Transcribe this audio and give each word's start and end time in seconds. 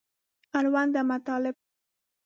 اړونده 0.57 1.01
مطالب 1.09 1.55